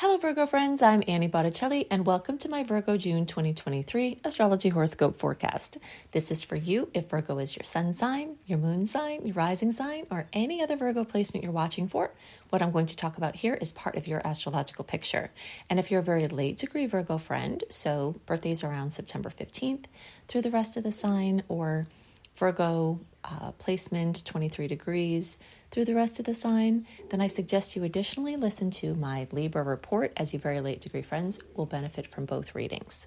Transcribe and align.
Hello, 0.00 0.16
Virgo 0.16 0.46
friends. 0.46 0.80
I'm 0.80 1.02
Annie 1.08 1.26
Botticelli, 1.26 1.88
and 1.90 2.06
welcome 2.06 2.38
to 2.38 2.48
my 2.48 2.62
Virgo 2.62 2.96
June 2.96 3.26
2023 3.26 4.18
astrology 4.22 4.68
horoscope 4.68 5.18
forecast. 5.18 5.76
This 6.12 6.30
is 6.30 6.44
for 6.44 6.54
you 6.54 6.88
if 6.94 7.10
Virgo 7.10 7.40
is 7.40 7.56
your 7.56 7.64
sun 7.64 7.96
sign, 7.96 8.36
your 8.46 8.58
moon 8.58 8.86
sign, 8.86 9.26
your 9.26 9.34
rising 9.34 9.72
sign, 9.72 10.06
or 10.08 10.28
any 10.32 10.62
other 10.62 10.76
Virgo 10.76 11.02
placement 11.02 11.42
you're 11.42 11.52
watching 11.52 11.88
for. 11.88 12.12
What 12.50 12.62
I'm 12.62 12.70
going 12.70 12.86
to 12.86 12.96
talk 12.96 13.16
about 13.16 13.34
here 13.34 13.54
is 13.54 13.72
part 13.72 13.96
of 13.96 14.06
your 14.06 14.24
astrological 14.24 14.84
picture. 14.84 15.32
And 15.68 15.80
if 15.80 15.90
you're 15.90 15.98
a 15.98 16.04
very 16.04 16.28
late 16.28 16.58
degree 16.58 16.86
Virgo 16.86 17.18
friend, 17.18 17.64
so 17.68 18.14
birthdays 18.24 18.62
around 18.62 18.92
September 18.92 19.30
15th 19.30 19.86
through 20.28 20.42
the 20.42 20.52
rest 20.52 20.76
of 20.76 20.84
the 20.84 20.92
sign, 20.92 21.42
or 21.48 21.88
Virgo 22.36 23.00
uh, 23.24 23.50
placement 23.58 24.24
23 24.24 24.68
degrees 24.68 25.38
through 25.70 25.84
the 25.84 25.94
rest 25.94 26.18
of 26.18 26.24
the 26.24 26.34
sign, 26.34 26.86
then 27.10 27.20
I 27.20 27.28
suggest 27.28 27.76
you 27.76 27.84
additionally 27.84 28.36
listen 28.36 28.70
to 28.72 28.94
my 28.94 29.26
Libra 29.32 29.62
report, 29.62 30.12
as 30.16 30.32
you 30.32 30.38
very 30.38 30.60
late 30.60 30.80
degree 30.80 31.02
friends 31.02 31.38
will 31.54 31.66
benefit 31.66 32.06
from 32.06 32.24
both 32.24 32.54
readings. 32.54 33.06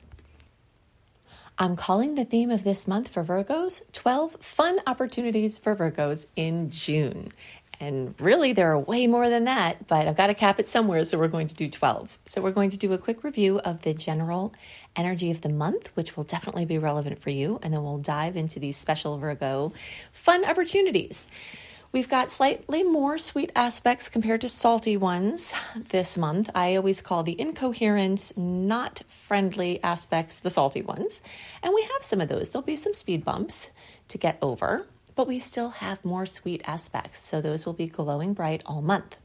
I'm 1.57 1.75
calling 1.75 2.15
the 2.15 2.25
theme 2.25 2.49
of 2.49 2.63
this 2.63 2.87
month 2.87 3.09
for 3.09 3.23
Virgos 3.23 3.81
12 3.93 4.37
fun 4.39 4.79
opportunities 4.87 5.57
for 5.57 5.75
Virgos 5.75 6.25
in 6.35 6.71
June. 6.71 7.31
And 7.79 8.13
really, 8.19 8.53
there 8.53 8.71
are 8.71 8.79
way 8.79 9.07
more 9.07 9.27
than 9.27 9.45
that, 9.45 9.87
but 9.87 10.07
I've 10.07 10.15
got 10.15 10.27
to 10.27 10.35
cap 10.35 10.59
it 10.59 10.69
somewhere, 10.69 11.03
so 11.03 11.17
we're 11.17 11.27
going 11.27 11.47
to 11.47 11.55
do 11.55 11.67
12. 11.67 12.17
So, 12.25 12.39
we're 12.39 12.51
going 12.51 12.69
to 12.69 12.77
do 12.77 12.93
a 12.93 12.97
quick 12.97 13.23
review 13.23 13.57
of 13.59 13.81
the 13.81 13.95
general 13.95 14.53
energy 14.95 15.31
of 15.31 15.41
the 15.41 15.49
month, 15.49 15.89
which 15.95 16.15
will 16.15 16.23
definitely 16.23 16.65
be 16.65 16.77
relevant 16.77 17.19
for 17.19 17.31
you, 17.31 17.59
and 17.63 17.73
then 17.73 17.83
we'll 17.83 17.97
dive 17.97 18.37
into 18.37 18.59
these 18.59 18.77
special 18.77 19.17
Virgo 19.17 19.73
fun 20.11 20.45
opportunities. 20.45 21.25
We've 21.91 22.07
got 22.07 22.31
slightly 22.31 22.83
more 22.83 23.17
sweet 23.17 23.51
aspects 23.55 24.07
compared 24.07 24.41
to 24.41 24.49
salty 24.49 24.95
ones 24.95 25.53
this 25.89 26.17
month. 26.17 26.49
I 26.55 26.75
always 26.75 27.01
call 27.01 27.23
the 27.23 27.39
incoherent, 27.39 28.31
not 28.37 29.01
friendly 29.27 29.83
aspects 29.83 30.39
the 30.39 30.49
salty 30.49 30.81
ones. 30.81 31.19
And 31.61 31.73
we 31.73 31.81
have 31.81 32.03
some 32.03 32.21
of 32.21 32.29
those. 32.29 32.49
There'll 32.49 32.65
be 32.65 32.77
some 32.77 32.93
speed 32.93 33.25
bumps 33.25 33.71
to 34.07 34.17
get 34.17 34.37
over 34.41 34.85
but 35.15 35.27
we 35.27 35.39
still 35.39 35.69
have 35.69 36.03
more 36.03 36.25
sweet 36.25 36.61
aspects, 36.65 37.19
so 37.19 37.41
those 37.41 37.65
will 37.65 37.73
be 37.73 37.87
glowing 37.87 38.33
bright 38.33 38.61
all 38.65 38.81
month. 38.81 39.17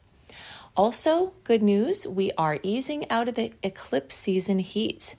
Also, 0.76 1.32
good 1.44 1.62
news, 1.62 2.06
we 2.06 2.32
are 2.36 2.58
easing 2.62 3.08
out 3.10 3.28
of 3.28 3.34
the 3.34 3.52
eclipse 3.62 4.14
season 4.14 4.58
heat. 4.58 5.14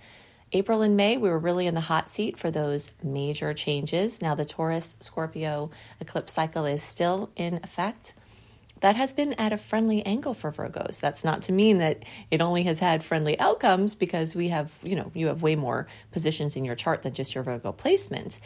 April 0.54 0.82
and 0.82 0.96
May, 0.96 1.18
we 1.18 1.30
were 1.30 1.40
really 1.40 1.68
in 1.68 1.76
the 1.76 1.82
hot 1.82 2.10
seat 2.10 2.38
for 2.38 2.50
those 2.50 2.92
major 3.04 3.54
changes. 3.54 4.22
Now, 4.22 4.34
the 4.34 4.46
Taurus 4.46 4.96
Scorpio 5.00 5.72
eclipse 6.00 6.34
cycle 6.34 6.66
is 6.66 6.82
still 6.82 7.30
in 7.36 7.60
effect 7.64 8.14
that 8.82 8.96
has 8.96 9.14
been 9.14 9.34
at 9.34 9.54
a 9.54 9.58
friendly 9.58 10.06
angle 10.06 10.34
for 10.34 10.52
Virgos. 10.52 11.00
That's 11.00 11.24
not 11.24 11.42
to 11.44 11.52
mean 11.52 11.80
that 11.80 12.04
it 12.30 12.42
only 12.42 12.64
has 12.64 12.80
had 12.80 13.04
friendly 13.04 13.40
outcomes 13.40 13.96
because 13.96 14.36
we 14.36 14.50
have, 14.50 14.72
you 14.84 14.96
know, 14.96 15.12
you 15.14 15.28
have 15.28 15.42
way 15.42 15.56
more 15.56 15.88
positions 16.12 16.56
in 16.56 16.66
your 16.66 16.76
chart 16.76 17.04
than 17.04 17.14
just 17.14 17.34
your 17.34 17.44
Virgo 17.44 17.72
placement. 17.72 18.40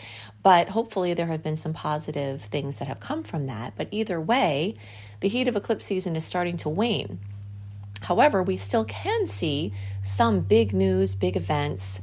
But 0.43 0.69
hopefully 0.69 1.13
there 1.13 1.27
have 1.27 1.43
been 1.43 1.57
some 1.57 1.73
positive 1.73 2.43
things 2.43 2.77
that 2.77 2.87
have 2.87 2.99
come 2.99 3.23
from 3.23 3.47
that. 3.47 3.73
But 3.75 3.89
either 3.91 4.21
way, 4.21 4.77
the 5.19 5.27
heat 5.27 5.47
of 5.47 5.55
eclipse 5.55 5.85
season 5.85 6.15
is 6.15 6.23
starting 6.23 6.57
to 6.57 6.69
wane. 6.69 7.19
However, 8.11 8.43
we 8.43 8.57
still 8.57 8.83
can 8.83 9.25
see 9.25 9.71
some 10.03 10.41
big 10.41 10.73
news, 10.73 11.15
big 11.15 11.37
events 11.37 12.01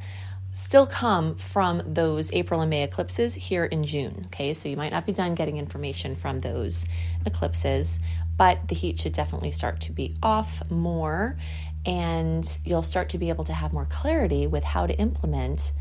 still 0.55 0.87
come 0.87 1.37
from 1.37 1.83
those 1.85 2.33
April 2.33 2.63
and 2.63 2.71
May 2.71 2.83
eclipses 2.83 3.35
here 3.35 3.67
in 3.67 3.85
June. 3.85 4.23
Okay, 4.29 4.55
so 4.55 4.71
you 4.71 4.77
might 4.79 4.91
not 4.91 5.05
be 5.05 5.13
done 5.13 5.35
getting 5.35 5.59
information 5.59 6.17
from 6.17 6.41
those 6.41 6.87
eclipses, 7.27 7.99
but 8.39 8.69
the 8.69 8.75
heat 8.75 8.99
should 8.99 9.13
definitely 9.13 9.53
start 9.53 9.83
to 9.83 9.93
be 9.93 10.17
off 10.23 10.63
more, 10.71 11.37
and 11.85 12.59
you'll 12.65 12.83
start 12.83 13.11
to 13.11 13.19
be 13.19 13.29
able 13.29 13.45
to 13.45 13.53
have 13.53 13.75
more 13.75 13.87
clarity 13.91 14.47
with 14.47 14.65
how 14.65 14.87
to 14.87 14.99
implement 14.99 15.73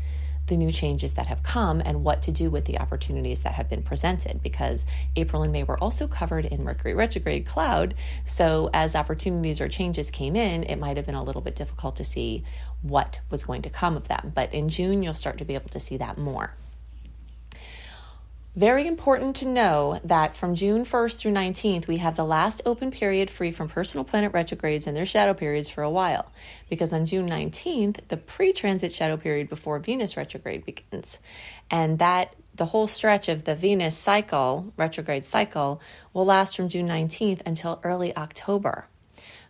the 0.48 0.56
new 0.56 0.72
changes 0.72 1.14
that 1.14 1.26
have 1.26 1.42
come 1.42 1.80
and 1.84 2.04
what 2.04 2.22
to 2.22 2.32
do 2.32 2.50
with 2.50 2.64
the 2.64 2.78
opportunities 2.78 3.40
that 3.40 3.54
have 3.54 3.68
been 3.68 3.82
presented 3.82 4.42
because 4.42 4.84
April 5.16 5.42
and 5.42 5.52
May 5.52 5.62
were 5.62 5.78
also 5.78 6.08
covered 6.08 6.44
in 6.44 6.64
Mercury 6.64 6.94
retrograde 6.94 7.46
cloud. 7.46 7.94
So, 8.24 8.70
as 8.74 8.94
opportunities 8.94 9.60
or 9.60 9.68
changes 9.68 10.10
came 10.10 10.36
in, 10.36 10.64
it 10.64 10.76
might 10.76 10.96
have 10.96 11.06
been 11.06 11.14
a 11.14 11.24
little 11.24 11.42
bit 11.42 11.56
difficult 11.56 11.96
to 11.96 12.04
see 12.04 12.44
what 12.82 13.20
was 13.30 13.44
going 13.44 13.62
to 13.62 13.70
come 13.70 13.96
of 13.96 14.08
them. 14.08 14.32
But 14.34 14.52
in 14.52 14.68
June, 14.68 15.02
you'll 15.02 15.14
start 15.14 15.38
to 15.38 15.44
be 15.44 15.54
able 15.54 15.70
to 15.70 15.80
see 15.80 15.96
that 15.98 16.18
more. 16.18 16.54
Very 18.58 18.88
important 18.88 19.36
to 19.36 19.46
know 19.46 20.00
that 20.02 20.36
from 20.36 20.56
June 20.56 20.84
1st 20.84 21.16
through 21.16 21.30
19th, 21.30 21.86
we 21.86 21.98
have 21.98 22.16
the 22.16 22.24
last 22.24 22.60
open 22.66 22.90
period 22.90 23.30
free 23.30 23.52
from 23.52 23.68
personal 23.68 24.02
planet 24.02 24.32
retrogrades 24.32 24.88
and 24.88 24.96
their 24.96 25.06
shadow 25.06 25.32
periods 25.32 25.70
for 25.70 25.84
a 25.84 25.90
while. 25.90 26.32
Because 26.68 26.92
on 26.92 27.06
June 27.06 27.28
19th, 27.28 28.00
the 28.08 28.16
pre 28.16 28.52
transit 28.52 28.92
shadow 28.92 29.16
period 29.16 29.48
before 29.48 29.78
Venus 29.78 30.16
retrograde 30.16 30.64
begins. 30.64 31.20
And 31.70 32.00
that 32.00 32.34
the 32.52 32.66
whole 32.66 32.88
stretch 32.88 33.28
of 33.28 33.44
the 33.44 33.54
Venus 33.54 33.96
cycle, 33.96 34.72
retrograde 34.76 35.24
cycle, 35.24 35.80
will 36.12 36.24
last 36.24 36.56
from 36.56 36.68
June 36.68 36.88
19th 36.88 37.42
until 37.46 37.78
early 37.84 38.16
October. 38.16 38.86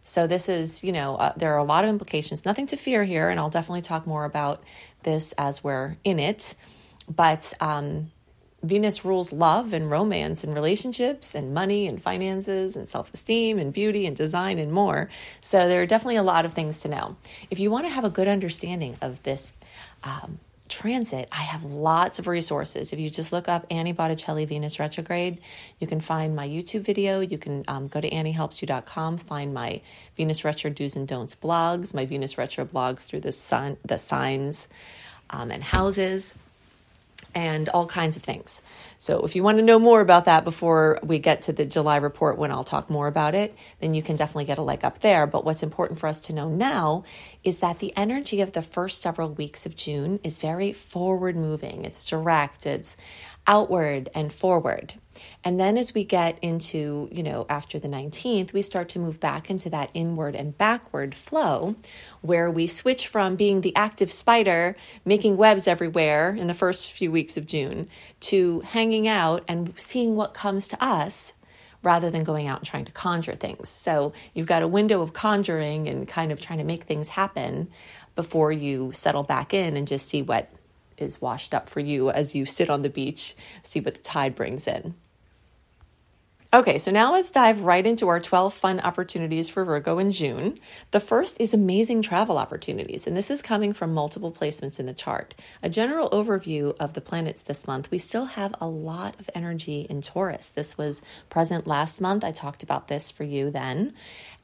So, 0.03 0.27
this 0.27 0.51
is, 0.51 0.85
you 0.85 0.93
know, 0.93 1.17
uh, 1.17 1.33
there 1.35 1.55
are 1.55 1.59
a 1.59 1.65
lot 1.65 1.85
of 1.85 1.89
implications. 1.89 2.45
Nothing 2.45 2.67
to 2.67 2.77
fear 2.77 3.05
here, 3.05 3.31
and 3.31 3.41
I'll 3.41 3.49
definitely 3.49 3.81
talk 3.81 4.07
more 4.07 4.27
about 4.27 4.63
this 5.05 5.33
as 5.39 5.65
we're 5.65 5.97
in 6.05 6.19
it. 6.19 6.55
But, 7.09 7.55
um, 7.59 8.11
Venus 8.63 9.05
rules 9.05 9.33
love 9.33 9.73
and 9.73 9.89
romance 9.91 10.43
and 10.43 10.53
relationships 10.53 11.35
and 11.35 11.55
money 11.55 11.87
and 11.87 12.03
finances 12.03 12.75
and 12.75 12.89
self 12.89 13.13
esteem 13.15 13.59
and 13.59 13.73
beauty 13.73 14.05
and 14.05 14.17
design 14.17 14.59
and 14.59 14.73
more. 14.73 15.09
So 15.41 15.69
there 15.69 15.81
are 15.81 15.87
definitely 15.87 16.17
a 16.17 16.25
lot 16.25 16.45
of 16.45 16.55
things 16.55 16.81
to 16.81 16.89
know. 16.89 17.17
If 17.51 17.61
you 17.61 17.71
want 17.71 17.87
to 17.87 17.93
have 17.93 18.05
a 18.05 18.11
good 18.11 18.27
understanding 18.27 18.97
of 19.01 19.23
this 19.23 19.53
um, 20.03 20.41
transit, 20.69 21.29
I 21.31 21.43
have 21.43 21.63
lots 21.63 22.19
of 22.19 22.27
resources. 22.27 22.93
If 22.93 22.99
you 22.99 23.11
just 23.11 23.31
look 23.31 23.49
up 23.49 23.65
Annie 23.71 23.93
Botticelli 23.93 24.45
Venus 24.45 24.81
retrograde, 24.81 25.41
you 25.79 25.87
can 25.87 26.01
find 26.01 26.35
my 26.35 26.49
YouTube 26.49 26.83
video. 26.83 27.21
You 27.21 27.39
can 27.39 27.65
um, 27.69 27.87
go 27.87 28.01
to 28.01 28.11
anniehelpsyou.com, 28.11 29.19
find 29.19 29.55
my 29.55 29.81
Venus 30.17 30.45
retro 30.45 30.69
do's 30.69 30.97
and 30.97 31.07
don'ts 31.07 31.37
blogs, 31.37 31.95
my 31.95 32.07
Venus 32.07 32.37
retro 32.37 32.65
blogs 32.65 33.03
through 33.03 33.21
the 33.21 33.33
sun, 33.33 33.77
the 33.85 33.99
signs 33.99 34.67
um, 35.31 35.53
and 35.53 35.63
houses 35.63 36.37
and 37.35 37.69
all 37.69 37.87
kinds 37.87 38.17
of 38.17 38.23
things. 38.23 38.61
So, 38.99 39.25
if 39.25 39.37
you 39.37 39.43
want 39.43 39.59
to 39.59 39.65
know 39.65 39.79
more 39.79 40.01
about 40.01 40.25
that 40.25 40.45
before 40.45 40.99
we 41.03 41.19
get 41.19 41.43
to 41.43 41.53
the 41.53 41.65
July 41.65 41.99
report 41.99 42.37
when 42.37 42.51
I'll 42.51 42.65
talk 42.65 42.91
more 42.91 43.07
about 43.07 43.35
it, 43.35 43.55
then 43.81 43.95
you 43.95 44.03
can 44.03 44.17
definitely 44.17 44.47
get 44.47 44.59
a 44.59 44.63
leg 44.63 44.85
up 44.85 45.01
there. 45.01 45.27
But 45.27 45.45
what's 45.45 45.63
important 45.63 46.01
for 46.01 46.09
us 46.09 46.21
to 46.23 46.33
know 46.33 46.49
now 46.49 47.05
is 47.45 47.59
that 47.59 47.79
the 47.79 47.97
energy 47.97 48.41
of 48.41 48.53
the 48.53 48.63
first 48.63 49.01
several 49.01 49.31
weeks 49.31 49.67
of 49.67 49.77
June 49.77 50.19
is 50.25 50.39
very 50.39 50.73
forward 50.73 51.37
moving, 51.37 51.85
it's 51.85 52.05
direct, 52.05 52.67
it's 52.67 52.97
outward 53.49 54.11
and 54.15 54.33
forward. 54.33 54.95
And 55.43 55.59
then 55.59 55.77
as 55.77 55.95
we 55.95 56.05
get 56.05 56.39
into, 56.43 57.09
you 57.11 57.25
know, 57.25 57.47
after 57.49 57.79
the 57.79 57.89
19th, 57.89 58.53
we 58.53 58.63
start 58.63 58.89
to 58.91 59.01
move 59.01 59.19
back 59.19 59.51
into 59.51 59.69
that 59.71 59.91
inward 59.95 60.37
and 60.37 60.57
backward 60.57 61.15
flow 61.15 61.75
where 62.21 62.51
we 62.51 62.67
switch 62.69 63.09
from 63.09 63.35
being 63.35 63.63
the 63.63 63.75
active 63.75 64.13
spider 64.13 64.77
making 65.05 65.37
webs 65.37 65.67
everywhere 65.67 66.31
in 66.31 66.47
the 66.47 66.55
first 66.55 66.93
few 66.93 67.11
weeks 67.11 67.37
of 67.37 67.47
June 67.47 67.89
to 68.21 68.61
hanging 68.61 69.09
out 69.09 69.43
and 69.49 69.73
seeing 69.77 70.15
what 70.15 70.35
comes 70.35 70.69
to 70.69 70.85
us 70.85 71.33
rather 71.83 72.11
than 72.11 72.25
going 72.25 72.47
out 72.47 72.59
and 72.59 72.67
trying 72.67 72.85
to 72.85 72.93
conjure 72.93 73.35
things. 73.35 73.69
So 73.69 74.13
you've 74.35 74.47
got 74.47 74.63
a 74.63 74.69
window 74.69 75.01
of 75.01 75.13
conjuring 75.13 75.89
and 75.89 76.07
kind 76.07 76.33
of 76.33 76.41
trying 76.41 76.59
to 76.59 76.65
make 76.65 76.85
things 76.85 77.09
happen 77.09 77.71
before 78.17 78.51
you 78.51 78.91
settle 78.95 79.23
back 79.23 79.55
in 79.55 79.77
and 79.77 79.87
just 79.87 80.09
see 80.09 80.23
what 80.23 80.51
is 80.99 81.21
washed 81.21 81.55
up 81.55 81.69
for 81.69 81.81
you 81.81 82.11
as 82.11 82.35
you 82.35 82.47
sit 82.47 82.71
on 82.71 82.83
the 82.83 82.91
beach, 82.91 83.35
see 83.63 83.81
what 83.81 83.95
the 83.95 84.01
tide 84.01 84.35
brings 84.35 84.67
in. 84.67 84.95
Okay, 86.51 86.79
so 86.79 86.91
now 86.91 87.13
let's 87.13 87.31
dive 87.31 87.65
right 87.65 87.87
into 87.87 88.09
our 88.09 88.19
12 88.19 88.55
fun 88.55 88.81
opportunities 88.81 89.51
for 89.51 89.67
Virgo 89.67 89.99
in 89.99 90.11
June. 90.13 90.59
The 90.93 90.99
first 90.99 91.39
is 91.39 91.53
amazing 91.53 92.01
travel 92.01 92.39
opportunities, 92.39 93.07
and 93.07 93.15
this 93.15 93.31
is 93.31 93.43
coming 93.43 93.75
from 93.75 93.93
multiple 93.93 94.33
placements 94.33 94.81
in 94.81 94.87
the 94.87 94.95
chart. 94.95 95.35
A 95.63 95.69
general 95.69 96.09
overview 96.09 96.75
of 96.81 96.95
the 96.95 97.03
planets 97.03 97.43
this 97.43 97.67
month, 97.67 97.91
we 97.91 97.99
still 97.99 98.25
have 98.25 98.55
a 98.63 98.67
lot 98.67 99.15
of 99.21 99.29
energy 99.35 99.87
in 99.91 100.01
Taurus. 100.01 100.51
This 100.55 100.79
was 100.79 101.03
present 101.29 101.67
last 101.67 102.01
month. 102.01 102.25
I 102.25 102.33
talked 102.33 102.63
about 102.63 102.89
this 102.89 103.11
for 103.11 103.25
you 103.25 103.51
then, 103.51 103.93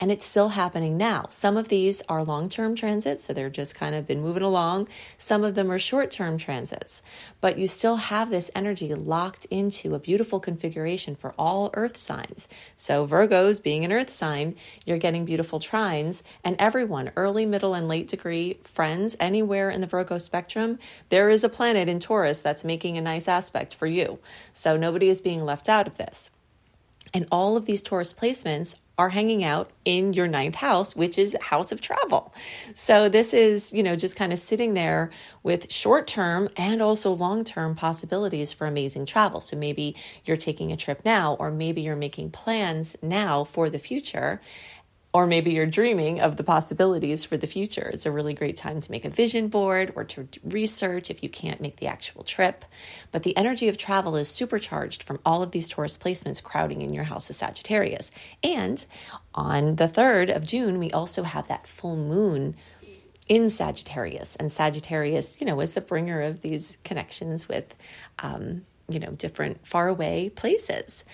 and 0.01 0.11
it's 0.11 0.27
still 0.27 0.51
happening 0.51 0.97
now. 0.97 1.27
Some 1.31 1.57
of 1.57 1.69
these 1.69 2.03
are 2.09 2.25
long 2.25 2.49
term 2.49 2.75
transits, 2.75 3.25
so 3.25 3.33
they're 3.33 3.49
just 3.49 3.75
kind 3.75 3.95
of 3.95 4.07
been 4.07 4.21
moving 4.21 4.43
along. 4.43 4.89
Some 5.19 5.45
of 5.45 5.55
them 5.55 5.71
are 5.71 5.79
short 5.79 6.11
term 6.11 6.37
transits, 6.37 7.01
but 7.41 7.59
you 7.59 7.67
still 7.67 7.97
have 7.97 8.29
this 8.29 8.51
energy 8.57 8.93
locked 8.93 9.45
into 9.47 9.95
a 9.95 10.01
beautiful 10.01 10.41
configuration 10.41 11.15
for 11.15 11.33
all 11.39 11.71
Earth 11.75 11.97
signs. 11.97 12.49
So, 12.77 13.07
Virgos 13.07 13.63
being 13.63 13.85
an 13.85 13.93
earth 13.93 14.11
sign, 14.11 14.57
you're 14.85 14.99
getting 14.99 15.25
beautiful 15.25 15.61
trines, 15.61 16.23
and 16.43 16.57
everyone, 16.59 17.13
early, 17.15 17.47
middle, 17.47 17.75
and 17.75 17.87
late 17.87 18.09
degree 18.09 18.59
friends, 18.65 19.15
anywhere 19.21 19.71
in 19.71 19.81
the 19.81 19.87
Virgo 19.87 20.19
spectrum, 20.19 20.79
there 21.09 21.31
is 21.31 21.45
a 21.45 21.49
planet 21.49 21.89
in 21.89 22.01
Taurus 22.01 22.41
that's 22.41 22.65
making 22.65 22.99
a 22.99 23.01
nice 23.01 23.29
aspect 23.29 23.75
for 23.75 23.87
you. 23.87 24.19
So, 24.53 24.77
nobody 24.77 25.09
is 25.09 25.21
being 25.21 25.45
left 25.45 25.69
out 25.69 25.87
of 25.87 25.99
this. 25.99 26.33
And 27.13 27.29
all 27.31 27.57
of 27.57 27.65
these 27.65 27.81
Taurus 27.81 28.13
placements 28.13 28.75
are 28.97 29.09
hanging 29.09 29.43
out 29.43 29.71
in 29.85 30.13
your 30.13 30.29
ninth 30.29 30.55
house, 30.55 30.95
which 30.95 31.19
is 31.19 31.37
house 31.41 31.73
of 31.73 31.81
travel. 31.81 32.33
So 32.75 33.09
this 33.09 33.35
is, 33.35 33.73
you 33.73 33.83
know, 33.83 33.97
just 33.97 34.15
kind 34.15 34.33
of 34.33 34.39
sitting 34.39 34.75
there 34.75 35.11
with 35.43 35.73
short 35.73 36.07
term 36.07 36.49
and 36.57 36.81
also 36.81 37.13
long 37.13 37.45
term 37.45 37.75
possibilities 37.75 38.53
for 38.53 38.67
amazing 38.67 39.07
travel. 39.07 39.41
So 39.41 39.57
maybe 39.57 39.97
you're 40.25 40.37
taking 40.37 40.71
a 40.71 40.77
trip 40.77 41.05
now, 41.05 41.35
or 41.35 41.51
maybe 41.51 41.83
you're 41.83 41.97
making 41.97 42.31
plans 42.31 42.95
now 43.03 43.45
for 43.45 43.69
the 43.69 43.79
future 43.79 44.41
or 45.15 45.29
maybe 45.29 45.53
you're 45.53 45.65
dreaming 45.65 46.21
of 46.21 46.37
the 46.37 46.43
possibilities 46.43 47.25
for 47.25 47.37
the 47.37 47.47
future. 47.47 47.89
It's 47.95 48.05
a 48.05 48.11
really 48.11 48.35
great 48.35 48.57
time 48.57 48.81
to 48.81 48.91
make 48.91 49.05
a 49.05 49.11
vision 49.11 49.47
board 49.47 49.93
or 49.95 50.03
to 50.03 50.29
research 50.43 51.09
if 51.09 51.23
you 51.23 51.29
can't 51.29 51.61
make 51.61 51.77
the 51.77 51.87
actual 51.87 52.25
trip. 52.25 52.65
But 53.13 53.23
the 53.23 53.37
energy 53.37 53.69
of 53.69 53.79
travel 53.79 54.17
is 54.17 54.29
supercharged 54.29 55.05
from 55.05 55.21
all 55.25 55.41
of 55.45 55.53
these 55.53 55.69
Taurus 55.69 55.97
placements 55.97 56.43
crowding 56.43 56.83
in 56.83 56.93
your 56.93 57.05
house 57.05 57.31
of 57.31 57.37
Sagittarius. 57.37 58.11
And 58.43 58.85
on 59.37 59.77
the 59.77 59.87
3rd 59.87 60.35
of 60.35 60.45
June, 60.45 60.81
we 60.81 60.91
also 60.91 61.23
have 61.23 61.47
that 61.47 61.69
full 61.69 61.97
moon 61.97 62.57
in 63.29 63.51
Sagittarius. 63.51 64.35
And 64.35 64.51
Sagittarius, 64.51 65.41
you 65.41 65.47
know, 65.47 65.61
is 65.61 65.75
the 65.75 65.81
bringer 65.81 66.23
of 66.23 66.43
these 66.43 66.77
connections 66.83 67.49
with, 67.49 67.73
um, 68.19 68.63
you 68.89 68.99
know, 68.99 69.13
different 69.13 69.65
faraway 69.65 70.29
places. 70.29 71.05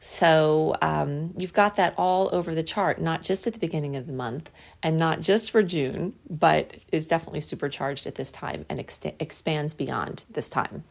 So 0.00 0.76
um, 0.80 1.34
you've 1.36 1.52
got 1.52 1.76
that 1.76 1.94
all 1.98 2.30
over 2.32 2.54
the 2.54 2.62
chart, 2.62 3.00
not 3.00 3.22
just 3.22 3.46
at 3.46 3.52
the 3.52 3.58
beginning 3.58 3.96
of 3.96 4.06
the 4.06 4.12
month 4.12 4.50
and 4.82 4.96
not 4.96 5.20
just 5.20 5.50
for 5.50 5.62
June, 5.62 6.14
but 6.30 6.74
is 6.92 7.06
definitely 7.06 7.40
supercharged 7.40 8.06
at 8.06 8.14
this 8.14 8.30
time 8.30 8.64
and 8.68 8.78
ex- 8.78 9.00
expands 9.18 9.74
beyond 9.74 10.24
this 10.30 10.48
time. 10.48 10.84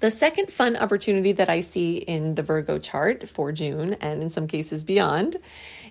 The 0.00 0.10
second 0.10 0.50
fun 0.50 0.76
opportunity 0.76 1.32
that 1.32 1.48
I 1.48 1.60
see 1.60 1.98
in 1.98 2.34
the 2.34 2.42
Virgo 2.42 2.78
chart 2.78 3.28
for 3.28 3.52
June 3.52 3.94
and 3.94 4.22
in 4.22 4.30
some 4.30 4.48
cases 4.48 4.82
beyond 4.82 5.36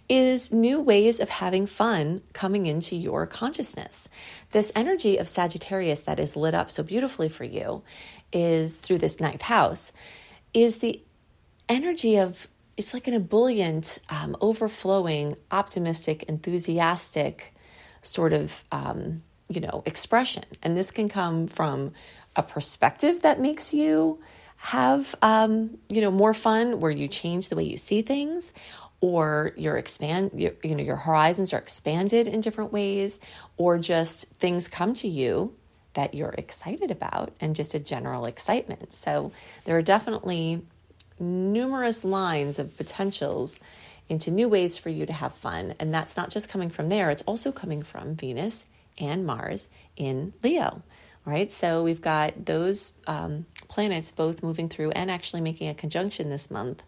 is 0.10 0.52
new 0.52 0.82
ways 0.82 1.20
of 1.20 1.30
having 1.30 1.66
fun 1.66 2.22
coming 2.34 2.66
into 2.66 2.96
your 2.96 3.26
consciousness. 3.26 4.10
This 4.52 4.72
energy 4.76 5.18
of 5.18 5.30
Sagittarius 5.30 6.02
that 6.02 6.20
is 6.20 6.36
lit 6.36 6.54
up 6.54 6.72
so 6.72 6.84
beautifully 6.84 7.30
for 7.30 7.46
you 7.46 7.84
is 8.34 8.76
through 8.76 8.98
this 8.98 9.20
ninth 9.20 9.44
house, 9.44 9.94
is 10.54 10.80
the 10.80 11.02
energy 11.74 12.18
of 12.18 12.48
it's 12.76 12.94
like 12.94 13.08
an 13.08 13.14
ebullient, 13.14 14.00
um, 14.10 14.36
overflowing, 14.42 15.38
optimistic, 15.52 16.24
enthusiastic 16.24 17.54
sort 18.02 18.34
of 18.34 18.64
um, 18.72 19.24
you 19.50 19.62
know 19.62 19.84
expression, 19.86 20.46
and 20.62 20.78
this 20.78 20.92
can 20.92 21.10
come 21.10 21.48
from 21.48 21.94
a 22.36 22.44
perspective 22.44 23.22
that 23.22 23.40
makes 23.40 23.74
you 23.74 24.20
have 24.58 25.16
um, 25.22 25.78
you 25.90 26.02
know 26.02 26.12
more 26.12 26.34
fun, 26.34 26.80
where 26.80 26.92
you 26.92 27.08
change 27.08 27.50
the 27.50 27.56
way 27.56 27.64
you 27.64 27.78
see 27.78 28.02
things, 28.02 28.52
or 29.02 29.52
your 29.56 29.78
expand 29.78 30.32
your, 30.36 30.54
you 30.64 30.76
know 30.76 30.84
your 30.84 30.96
horizons 30.96 31.54
are 31.54 31.60
expanded 31.60 32.28
in 32.28 32.42
different 32.42 32.74
ways, 32.74 33.20
or 33.58 33.78
just 33.78 34.26
things 34.40 34.68
come 34.68 34.94
to 34.94 35.08
you 35.08 35.54
that 35.94 36.16
you're 36.16 36.34
excited 36.38 36.90
about 36.90 37.32
and 37.40 37.56
just 37.56 37.76
a 37.76 37.80
general 37.80 38.26
excitement. 38.26 38.94
So 38.94 39.32
there 39.66 39.78
are 39.78 39.84
definitely 39.84 40.66
numerous 41.24 42.04
lines 42.04 42.60
of 42.60 42.78
potentials 42.78 43.60
into 44.10 44.30
new 44.30 44.48
ways 44.50 44.78
for 44.78 44.90
you 44.90 45.06
to 45.06 45.14
have 45.14 45.34
fun. 45.34 45.74
And 45.80 45.94
that's 45.94 46.18
not 46.18 46.30
just 46.30 46.50
coming 46.50 46.70
from 46.70 46.90
there, 46.90 47.10
it's 47.10 47.24
also 47.24 47.52
coming 47.52 47.82
from 47.82 48.16
Venus 48.16 48.64
and 48.98 49.26
Mars 49.26 49.68
in 49.96 50.34
Leo. 50.44 50.84
Right, 51.26 51.54
so 51.54 51.86
we've 51.86 52.02
got 52.02 52.48
those 52.48 52.92
um, 53.08 53.46
planets 53.70 54.12
both 54.12 54.44
moving 54.44 54.68
through 54.68 54.92
and 54.92 55.10
actually 55.10 55.40
making 55.40 55.70
a 55.70 55.74
conjunction 55.74 56.30
this 56.30 56.52
month, 56.52 56.84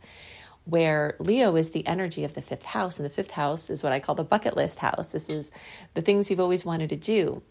where 0.65 1.15
Leo 1.19 1.55
is 1.55 1.69
the 1.69 1.87
energy 1.87 2.25
of 2.25 2.33
the 2.33 2.41
fifth 2.41 2.63
house, 2.63 2.99
and 2.99 3.05
the 3.05 3.13
fifth 3.13 3.31
house 3.31 3.69
is 3.69 3.81
what 3.81 3.93
I 3.93 4.01
call 4.01 4.13
the 4.13 4.25
bucket 4.25 4.57
list 4.57 4.79
house. 4.79 5.07
This 5.07 5.29
is 5.29 5.49
the 5.93 6.01
things 6.01 6.29
you've 6.29 6.41
always 6.41 6.65
wanted 6.65 6.89
to 6.89 6.97
do. 6.97 7.43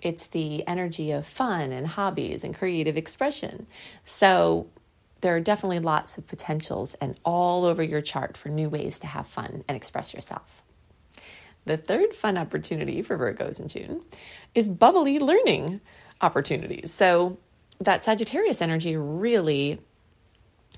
It's 0.00 0.26
the 0.26 0.66
energy 0.66 1.12
of 1.12 1.28
fun 1.28 1.70
and 1.70 1.86
hobbies 1.86 2.42
and 2.42 2.56
creative 2.56 2.96
expression. 2.96 3.68
So 4.04 4.66
there 5.22 5.34
are 5.34 5.40
definitely 5.40 5.78
lots 5.78 6.18
of 6.18 6.26
potentials 6.26 6.94
and 6.94 7.18
all 7.24 7.64
over 7.64 7.82
your 7.82 8.02
chart 8.02 8.36
for 8.36 8.48
new 8.48 8.68
ways 8.68 8.98
to 8.98 9.06
have 9.06 9.26
fun 9.26 9.64
and 9.66 9.76
express 9.76 10.12
yourself. 10.12 10.62
The 11.64 11.76
third 11.76 12.14
fun 12.14 12.36
opportunity 12.36 13.02
for 13.02 13.16
Virgos 13.16 13.60
in 13.60 13.68
June 13.68 14.02
is 14.54 14.68
bubbly 14.68 15.18
learning 15.18 15.80
opportunities. 16.20 16.92
So, 16.92 17.38
that 17.80 18.04
Sagittarius 18.04 18.62
energy 18.62 18.96
really 18.96 19.80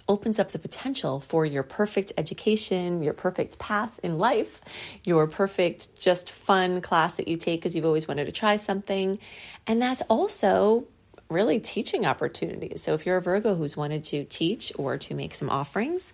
opens 0.08 0.38
up 0.38 0.52
the 0.52 0.58
potential 0.58 1.20
for 1.20 1.46
your 1.46 1.62
perfect 1.62 2.12
education, 2.18 3.02
your 3.02 3.12
perfect 3.12 3.58
path 3.58 3.98
in 4.02 4.18
life, 4.18 4.60
your 5.04 5.26
perfect, 5.26 5.98
just 5.98 6.30
fun 6.30 6.80
class 6.80 7.14
that 7.14 7.28
you 7.28 7.36
take 7.36 7.60
because 7.60 7.74
you've 7.74 7.84
always 7.84 8.06
wanted 8.06 8.26
to 8.26 8.32
try 8.32 8.56
something. 8.56 9.18
And 9.66 9.80
that's 9.80 10.02
also 10.02 10.86
really 11.28 11.58
teaching 11.58 12.06
opportunities. 12.06 12.82
So 12.82 12.94
if 12.94 13.06
you're 13.06 13.16
a 13.16 13.22
Virgo 13.22 13.54
who's 13.54 13.76
wanted 13.76 14.04
to 14.04 14.24
teach 14.24 14.72
or 14.76 14.98
to 14.98 15.14
make 15.14 15.34
some 15.34 15.50
offerings, 15.50 16.12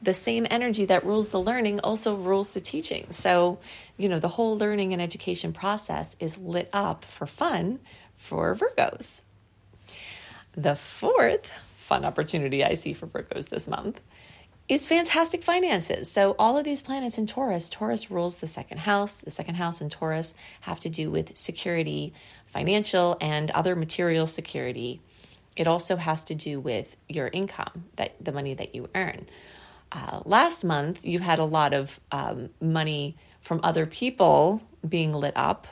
the 0.00 0.14
same 0.14 0.46
energy 0.50 0.84
that 0.86 1.04
rules 1.04 1.30
the 1.30 1.40
learning 1.40 1.80
also 1.80 2.16
rules 2.16 2.50
the 2.50 2.60
teaching. 2.60 3.06
So, 3.10 3.58
you 3.96 4.08
know, 4.08 4.20
the 4.20 4.28
whole 4.28 4.56
learning 4.56 4.92
and 4.92 5.02
education 5.02 5.52
process 5.52 6.14
is 6.20 6.38
lit 6.38 6.70
up 6.72 7.04
for 7.04 7.26
fun 7.26 7.80
for 8.16 8.54
Virgos. 8.54 9.20
The 10.54 10.76
fourth 10.76 11.48
fun 11.86 12.04
opportunity 12.04 12.64
I 12.64 12.74
see 12.74 12.94
for 12.94 13.06
Virgos 13.06 13.48
this 13.48 13.66
month 13.66 14.00
is 14.68 14.86
fantastic 14.86 15.42
finances. 15.42 16.10
So, 16.10 16.34
all 16.38 16.56
of 16.56 16.64
these 16.64 16.80
planets 16.80 17.18
in 17.18 17.26
Taurus, 17.26 17.68
Taurus 17.68 18.10
rules 18.10 18.36
the 18.36 18.46
second 18.46 18.78
house. 18.78 19.14
The 19.16 19.30
second 19.30 19.56
house 19.56 19.80
in 19.80 19.90
Taurus 19.90 20.34
have 20.62 20.80
to 20.80 20.88
do 20.88 21.10
with 21.10 21.36
security, 21.36 22.14
financial 22.52 23.16
and 23.20 23.50
other 23.50 23.74
material 23.74 24.26
security. 24.26 25.00
It 25.56 25.66
also 25.66 25.96
has 25.96 26.24
to 26.24 26.34
do 26.34 26.60
with 26.60 26.96
your 27.08 27.28
income, 27.28 27.84
that 27.96 28.14
the 28.20 28.32
money 28.32 28.54
that 28.54 28.74
you 28.74 28.88
earn. 28.94 29.26
Uh, 29.90 30.20
last 30.24 30.64
month, 30.64 31.04
you 31.04 31.18
had 31.18 31.38
a 31.38 31.44
lot 31.44 31.74
of 31.74 32.00
um, 32.10 32.48
money 32.60 33.16
from 33.42 33.60
other 33.62 33.84
people 33.84 34.62
being 34.88 35.12
lit 35.12 35.34
up, 35.36 35.66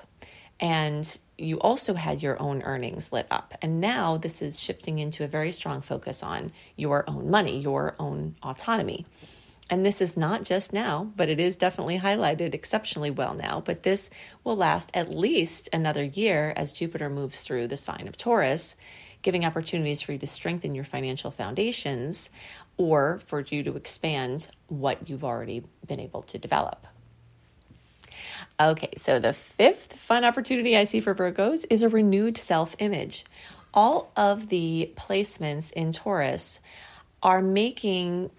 and 0.58 1.18
you 1.38 1.58
also 1.60 1.94
had 1.94 2.22
your 2.22 2.40
own 2.40 2.60
earnings 2.62 3.10
lit 3.12 3.26
up. 3.30 3.54
And 3.62 3.80
now 3.80 4.18
this 4.18 4.42
is 4.42 4.60
shifting 4.60 4.98
into 4.98 5.24
a 5.24 5.28
very 5.28 5.52
strong 5.52 5.80
focus 5.80 6.22
on 6.22 6.52
your 6.76 7.08
own 7.08 7.30
money, 7.30 7.58
your 7.60 7.94
own 7.98 8.36
autonomy. 8.42 9.06
And 9.70 9.86
this 9.86 10.00
is 10.00 10.16
not 10.16 10.42
just 10.42 10.72
now, 10.72 11.12
but 11.16 11.28
it 11.28 11.38
is 11.38 11.54
definitely 11.54 12.00
highlighted 12.00 12.54
exceptionally 12.54 13.10
well 13.10 13.34
now. 13.34 13.62
But 13.64 13.84
this 13.84 14.10
will 14.42 14.56
last 14.56 14.90
at 14.92 15.12
least 15.12 15.68
another 15.72 16.02
year 16.02 16.52
as 16.56 16.72
Jupiter 16.72 17.08
moves 17.08 17.40
through 17.40 17.68
the 17.68 17.76
sign 17.76 18.08
of 18.08 18.16
Taurus, 18.16 18.74
giving 19.22 19.44
opportunities 19.44 20.02
for 20.02 20.12
you 20.12 20.18
to 20.18 20.26
strengthen 20.26 20.74
your 20.74 20.84
financial 20.84 21.30
foundations 21.30 22.30
or 22.78 23.20
for 23.26 23.40
you 23.42 23.62
to 23.62 23.76
expand 23.76 24.48
what 24.66 25.08
you've 25.08 25.24
already 25.24 25.62
been 25.86 26.00
able 26.00 26.22
to 26.22 26.38
develop. 26.38 26.88
Okay, 28.58 28.90
so 28.96 29.20
the 29.20 29.34
fifth 29.34 29.92
fun 29.92 30.24
opportunity 30.24 30.76
I 30.76 30.84
see 30.84 31.00
for 31.00 31.14
Virgos 31.14 31.64
is 31.70 31.82
a 31.82 31.88
renewed 31.88 32.38
self 32.38 32.74
image. 32.80 33.24
All 33.72 34.10
of 34.16 34.48
the 34.48 34.92
placements 34.96 35.70
in 35.72 35.92
Taurus 35.92 36.58
are 37.22 37.40
making 37.40 38.30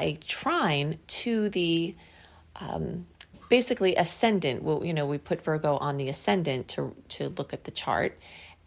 a 0.00 0.16
trine 0.24 0.98
to 1.06 1.48
the 1.50 1.94
um, 2.56 3.06
basically 3.48 3.94
ascendant. 3.96 4.62
Well, 4.62 4.84
you 4.84 4.94
know, 4.94 5.06
we 5.06 5.18
put 5.18 5.44
Virgo 5.44 5.76
on 5.76 5.96
the 5.96 6.08
ascendant 6.08 6.68
to 6.68 6.94
to 7.10 7.28
look 7.30 7.52
at 7.52 7.64
the 7.64 7.70
chart, 7.70 8.18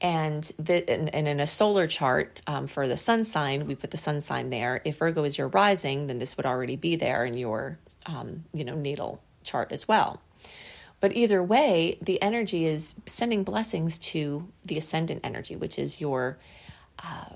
and 0.01 0.44
the 0.60 0.88
and, 0.89 1.13
and 1.13 1.27
in 1.27 1.39
a 1.39 1.48
solar 1.48 1.88
chart 1.88 2.39
um, 2.48 2.67
for 2.67 2.88
the 2.88 2.98
sun 2.98 3.25
sign, 3.25 3.67
we 3.67 3.75
put 3.75 3.91
the 3.91 3.98
sun 3.98 4.22
sign 4.22 4.50
there. 4.50 4.82
If 4.86 4.98
Virgo 4.98 5.24
is 5.24 5.38
your 5.38 5.48
rising, 5.48 6.08
then 6.08 6.20
this 6.20 6.38
would 6.38 6.46
already 6.46 6.75
be 6.75 6.96
there 6.96 7.25
in 7.25 7.36
your 7.36 7.79
um, 8.05 8.44
you 8.53 8.63
know 8.63 8.75
natal 8.75 9.22
chart 9.44 9.72
as 9.72 9.88
well. 9.88 10.22
But 11.00 11.15
either 11.15 11.44
way, 11.44 11.98
the 12.01 12.22
energy 12.22 12.65
is 12.65 12.96
sending 13.05 13.44
blessings 13.44 13.98
to 14.00 14.48
the 14.63 14.77
ascendant 14.77 15.22
energy, 15.24 15.55
which 15.55 15.77
is 15.77 16.00
your 16.00 16.38
uh, 17.00 17.36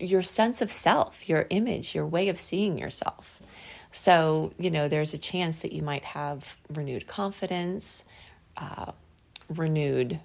your 0.00 0.22
sense 0.22 0.60
of 0.60 0.70
self, 0.70 1.28
your 1.28 1.46
image, 1.50 1.94
your 1.94 2.06
way 2.06 2.28
of 2.28 2.38
seeing 2.38 2.78
yourself. 2.78 3.40
So, 3.90 4.52
you 4.58 4.70
know, 4.70 4.88
there's 4.88 5.14
a 5.14 5.18
chance 5.18 5.60
that 5.60 5.72
you 5.72 5.82
might 5.82 6.04
have 6.04 6.56
renewed 6.68 7.06
confidence, 7.06 8.04
uh, 8.56 8.92
renewed 9.48 10.18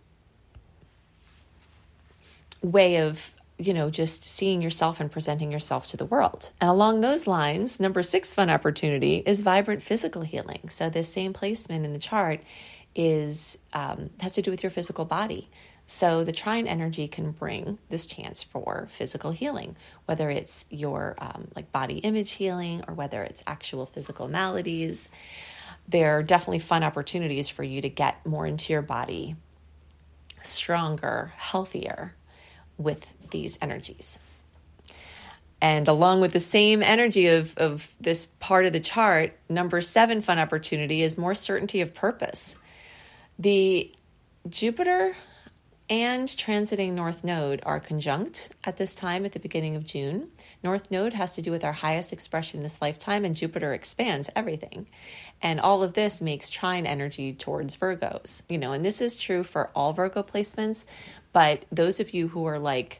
way 2.61 2.97
of, 2.97 3.31
you 3.57 3.73
know, 3.73 3.89
just 3.89 4.23
seeing 4.23 4.61
yourself 4.61 4.99
and 4.99 5.11
presenting 5.11 5.51
yourself 5.51 5.87
to 5.87 5.97
the 5.97 6.05
world. 6.05 6.49
And 6.59 6.69
along 6.69 7.01
those 7.01 7.27
lines, 7.27 7.79
number 7.79 8.01
six 8.01 8.33
fun 8.33 8.49
opportunity 8.49 9.21
is 9.25 9.41
vibrant 9.41 9.83
physical 9.83 10.23
healing. 10.23 10.69
So, 10.69 10.89
this 10.89 11.11
same 11.11 11.33
placement 11.33 11.85
in 11.85 11.93
the 11.93 11.99
chart 11.99 12.41
is 12.96 13.58
um, 13.74 14.10
has 14.19 14.34
to 14.36 14.41
do 14.41 14.51
with 14.51 14.63
your 14.63 14.72
physical 14.72 15.05
body. 15.05 15.50
So 15.91 16.24
the 16.24 16.31
trine 16.31 16.67
energy 16.67 17.08
can 17.08 17.31
bring 17.31 17.79
this 17.89 18.05
chance 18.05 18.43
for 18.43 18.88
physical 18.91 19.31
healing, 19.31 19.75
whether 20.05 20.29
it's 20.29 20.63
your 20.69 21.15
um, 21.17 21.48
like 21.55 21.72
body 21.72 21.98
image 21.98 22.31
healing 22.31 22.84
or 22.88 22.93
whether 22.93 23.24
it's 23.24 23.41
actual 23.48 23.88
physical 23.88 24.27
maladies. 24.27 25.10
There 25.88 26.17
are 26.17 26.22
definitely 26.22 26.60
fun 26.60 26.84
opportunities 26.84 27.50
for 27.50 27.63
you 27.63 27.81
to 27.81 27.89
get 27.89 28.24
more 28.24 28.46
into 28.46 28.72
your 28.72 28.84
body, 28.84 29.36
stronger, 30.43 31.34
healthier 31.38 32.13
with 32.77 33.03
these 33.31 33.58
energies. 33.60 34.19
And 35.62 35.88
along 35.88 36.22
with 36.22 36.34
the 36.34 36.39
same 36.39 36.84
energy 36.84 37.27
of, 37.27 37.58
of 37.58 37.88
this 38.00 38.27
part 38.39 38.65
of 38.65 38.74
the 38.74 38.79
chart, 38.79 39.36
number 39.50 39.81
seven 39.81 40.22
fun 40.22 40.38
opportunity 40.38 41.01
is 41.01 41.17
more 41.17 41.36
certainty 41.36 41.81
of 41.81 41.96
purpose. 41.96 42.55
The 43.39 43.89
Jupiter 44.50 45.15
and 45.89 46.27
transiting 46.27 46.91
North 46.91 47.24
Node 47.24 47.62
are 47.65 47.79
conjunct 47.79 48.50
at 48.65 48.75
this 48.75 48.93
time 48.93 49.24
at 49.24 49.31
the 49.31 49.39
beginning 49.39 49.77
of 49.77 49.86
June. 49.86 50.27
North 50.62 50.91
Node 50.91 51.13
has 51.13 51.36
to 51.36 51.41
do 51.41 51.50
with 51.50 51.63
our 51.63 51.72
highest 51.72 52.12
expression 52.12 52.63
this 52.63 52.81
lifetime, 52.81 53.24
and 53.24 53.34
Jupiter 53.34 53.74
expands 53.74 54.29
everything. 54.36 54.88
And 55.41 55.62
all 55.62 55.84
of 55.84 55.93
this 55.93 56.19
makes 56.19 56.50
trine 56.50 56.86
energy 56.86 57.31
towards 57.31 57.77
Virgos, 57.77 58.41
you 58.50 58.58
know, 58.58 58.74
and 58.74 58.84
this 58.84 59.00
is 59.00 59.15
true 59.15 59.46
for 59.46 59.69
all 59.74 59.93
Virgo 59.93 60.22
placements, 60.22 60.84
but 61.31 61.63
those 61.72 62.01
of 62.01 62.13
you 62.13 62.27
who 62.27 62.43
are 62.43 62.60
like 62.60 63.00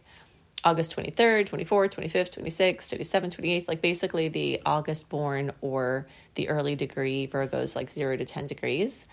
August 0.64 0.96
23rd, 0.96 1.50
24th, 1.50 1.96
25th, 1.96 2.40
26th, 2.40 2.98
27th, 2.98 3.36
28th, 3.36 3.68
like 3.68 3.82
basically 3.82 4.30
the 4.30 4.62
August 4.66 5.10
born 5.10 5.52
or 5.60 6.08
the 6.36 6.48
early 6.48 6.78
degree 6.78 7.28
Virgos, 7.28 7.76
like 7.76 7.90
0 7.90 8.16
to 8.16 8.24
10 8.24 8.48
degrees 8.48 9.06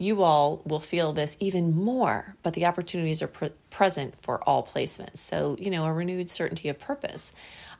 you 0.00 0.22
all 0.22 0.62
will 0.64 0.80
feel 0.80 1.12
this 1.12 1.36
even 1.40 1.76
more, 1.76 2.34
but 2.42 2.54
the 2.54 2.64
opportunities 2.64 3.20
are 3.20 3.28
pre- 3.28 3.52
present 3.68 4.14
for 4.22 4.42
all 4.48 4.66
placements. 4.66 5.18
So, 5.18 5.56
you 5.60 5.70
know, 5.70 5.84
a 5.84 5.92
renewed 5.92 6.30
certainty 6.30 6.70
of 6.70 6.80
purpose, 6.80 7.34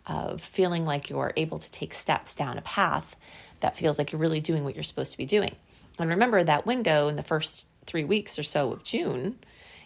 of 0.06 0.42
feeling 0.42 0.84
like 0.84 1.08
you're 1.08 1.32
able 1.36 1.58
to 1.58 1.70
take 1.70 1.94
steps 1.94 2.34
down 2.34 2.58
a 2.58 2.62
path 2.62 3.16
that 3.60 3.76
feels 3.76 3.96
like 3.96 4.12
you're 4.12 4.20
really 4.20 4.40
doing 4.40 4.64
what 4.64 4.74
you're 4.74 4.84
supposed 4.84 5.12
to 5.12 5.18
be 5.18 5.24
doing. 5.24 5.56
And 5.98 6.10
remember 6.10 6.44
that 6.44 6.66
window 6.66 7.08
in 7.08 7.16
the 7.16 7.22
first 7.22 7.64
three 7.86 8.04
weeks 8.04 8.38
or 8.38 8.42
so 8.42 8.72
of 8.72 8.84
June 8.84 9.38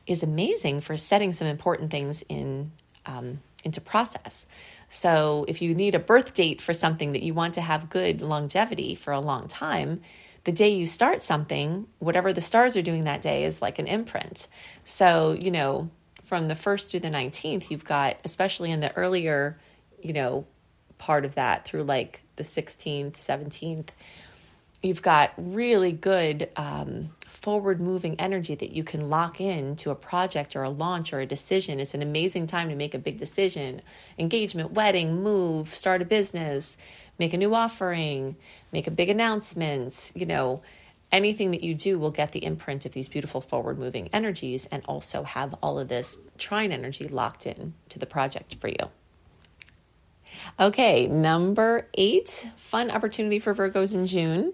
is 0.07 0.25
amazing 0.25 0.81
for 0.81 0.97
setting 0.97 1.33
some 1.33 1.47
important 1.47 1.91
things 1.91 2.25
in 2.29 2.73
um, 3.07 3.41
into 3.62 3.81
process. 3.81 4.47
So, 4.88 5.45
if 5.49 5.62
you 5.62 5.75
need 5.75 5.95
a 5.95 5.99
birth 5.99 6.35
date 6.35 6.61
for 6.61 6.75
something 6.75 7.12
that 7.12 7.23
you 7.23 7.33
want 7.33 7.55
to 7.55 7.61
have 7.61 7.88
good 7.88 8.21
longevity 8.21 8.95
for 8.95 9.12
a 9.12 9.21
long 9.21 9.49
time, 9.49 10.03
the 10.45 10.53
day 10.53 10.69
you 10.69 10.87
start 10.87 11.23
something, 11.23 11.87
whatever 11.99 12.33
the 12.33 12.41
stars 12.41 12.77
are 12.77 12.83
doing 12.83 13.05
that 13.05 13.23
day 13.23 13.45
is 13.45 13.63
like 13.63 13.79
an 13.79 13.87
imprint. 13.87 14.47
So, 14.85 15.33
you 15.33 15.51
know, 15.51 15.91
from 16.25 16.47
the 16.47 16.55
1st 16.55 16.89
through 16.89 17.01
the 17.01 17.09
19th, 17.09 17.71
you've 17.71 17.85
got, 17.85 18.17
especially 18.25 18.71
in 18.71 18.81
the 18.81 18.95
earlier, 18.97 19.59
you 20.03 20.13
know, 20.13 20.47
part 20.99 21.25
of 21.25 21.35
that 21.35 21.65
through 21.65 21.85
like 21.85 22.23
the 22.37 22.45
16th, 22.45 23.17
17th, 23.17 23.89
you've 24.83 25.03
got 25.03 25.33
really 25.37 25.93
good 25.93 26.51
um, 26.57 27.11
forward 27.45 27.79
moving 27.79 28.19
energy 28.19 28.55
that 28.55 28.73
you 28.73 28.83
can 28.83 29.11
lock 29.11 29.39
in 29.41 29.77
to 29.77 29.91
a 29.91 29.95
project 29.95 30.57
or 30.57 30.63
a 30.63 30.71
launch 30.71 31.13
or 31.13 31.21
a 31.21 31.27
decision. 31.27 31.79
It's 31.79 31.93
an 31.93 32.01
amazing 32.01 32.47
time 32.47 32.71
to 32.71 32.75
make 32.75 32.95
a 32.95 32.99
big 32.99 33.19
decision 33.19 33.83
engagement, 34.19 34.73
wedding, 34.73 35.23
move, 35.23 35.75
start 35.75 36.01
a 36.01 36.07
business 36.07 36.79
make 37.19 37.33
a 37.33 37.37
new 37.37 37.55
offering, 37.55 38.37
make 38.73 38.87
a 38.87 38.91
big 38.91 39.09
announcement, 39.09 40.13
you 40.15 40.27
know, 40.27 40.63
anything 41.13 41.53
that 41.53 41.63
you 41.63 41.75
do 41.75 41.99
will 41.99 42.11
get 42.11 42.33
the 42.33 42.45
imprint 42.45 42.87
of 42.87 42.93
these 42.93 43.09
beautiful 43.09 43.41
forward 43.41 43.79
moving 43.79 44.09
energies 44.13 44.67
and 44.71 44.83
also 44.87 45.23
have 45.23 45.55
all 45.63 45.79
of 45.79 45.89
this 45.89 46.19
trine 46.39 46.73
energy 46.73 47.07
locked 47.07 47.47
in 47.47 47.75
to 47.89 47.99
the 47.99 48.07
project 48.07 48.57
for 48.57 48.69
you. 48.69 48.91
Okay, 50.61 51.07
number 51.07 51.89
eight, 51.95 52.47
fun 52.57 52.91
opportunity 52.91 53.39
for 53.39 53.55
Virgos 53.55 53.95
in 53.95 54.07
June. 54.07 54.53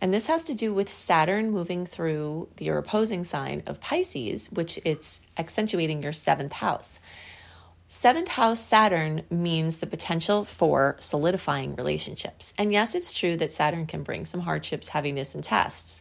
And 0.00 0.12
this 0.12 0.26
has 0.26 0.44
to 0.44 0.54
do 0.54 0.72
with 0.72 0.90
Saturn 0.90 1.50
moving 1.50 1.86
through 1.86 2.48
your 2.58 2.78
opposing 2.78 3.24
sign 3.24 3.62
of 3.66 3.80
Pisces, 3.80 4.48
which 4.50 4.78
it's 4.84 5.20
accentuating 5.36 6.02
your 6.02 6.12
seventh 6.12 6.52
house. 6.52 6.98
Seventh 7.88 8.28
house 8.28 8.58
Saturn 8.58 9.22
means 9.28 9.76
the 9.76 9.86
potential 9.86 10.46
for 10.46 10.96
solidifying 10.98 11.76
relationships. 11.76 12.54
And 12.56 12.72
yes, 12.72 12.94
it's 12.94 13.12
true 13.12 13.36
that 13.36 13.52
Saturn 13.52 13.86
can 13.86 14.02
bring 14.02 14.24
some 14.24 14.40
hardships, 14.40 14.88
heaviness, 14.88 15.34
and 15.34 15.44
tests. 15.44 16.00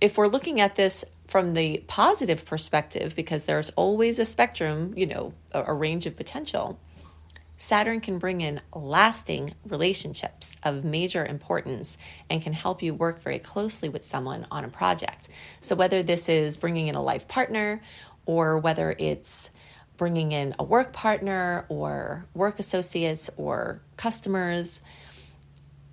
If 0.00 0.16
we're 0.16 0.28
looking 0.28 0.60
at 0.60 0.76
this 0.76 1.04
from 1.26 1.54
the 1.54 1.82
positive 1.88 2.44
perspective, 2.44 3.16
because 3.16 3.42
there's 3.42 3.70
always 3.70 4.20
a 4.20 4.24
spectrum, 4.24 4.92
you 4.96 5.06
know, 5.06 5.32
a, 5.50 5.74
range 5.74 6.06
of 6.06 6.16
potential, 6.16 6.78
Saturn 7.56 8.00
can 8.00 8.18
bring 8.18 8.40
in 8.40 8.60
lasting 8.74 9.54
relationships 9.66 10.50
of 10.64 10.84
major 10.84 11.24
importance 11.24 11.96
and 12.28 12.42
can 12.42 12.52
help 12.52 12.82
you 12.82 12.94
work 12.94 13.22
very 13.22 13.38
closely 13.38 13.88
with 13.88 14.04
someone 14.04 14.46
on 14.50 14.64
a 14.64 14.68
project. 14.68 15.28
So, 15.60 15.76
whether 15.76 16.02
this 16.02 16.28
is 16.28 16.56
bringing 16.56 16.88
in 16.88 16.94
a 16.94 17.02
life 17.02 17.28
partner 17.28 17.80
or 18.26 18.58
whether 18.58 18.94
it's 18.98 19.50
bringing 19.96 20.32
in 20.32 20.54
a 20.58 20.64
work 20.64 20.92
partner 20.92 21.64
or 21.68 22.26
work 22.34 22.58
associates 22.58 23.30
or 23.36 23.80
customers. 23.96 24.80